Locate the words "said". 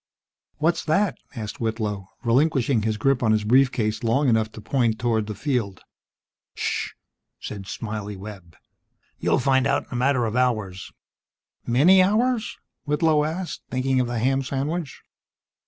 7.39-7.67